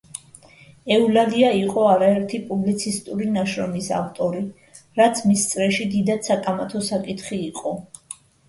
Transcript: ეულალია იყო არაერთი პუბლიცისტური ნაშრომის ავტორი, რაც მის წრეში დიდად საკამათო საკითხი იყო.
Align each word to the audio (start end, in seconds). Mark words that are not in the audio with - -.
ეულალია 0.93 1.51
იყო 1.57 1.83
არაერთი 1.89 2.39
პუბლიცისტური 2.47 3.29
ნაშრომის 3.35 3.91
ავტორი, 3.99 4.43
რაც 5.03 5.23
მის 5.29 5.47
წრეში 5.53 5.89
დიდად 5.95 6.29
საკამათო 6.31 6.83
საკითხი 6.93 7.43
იყო. 7.53 7.77